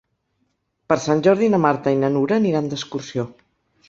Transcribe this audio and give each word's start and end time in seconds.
Per 0.91 0.95
Sant 1.03 1.19
Jordi 1.27 1.49
na 1.55 1.59
Marta 1.65 1.93
i 1.97 1.99
na 2.05 2.09
Nura 2.15 2.39
aniran 2.39 2.71
d'excursió. 2.73 3.27